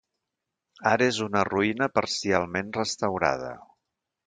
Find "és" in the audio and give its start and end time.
1.09-1.19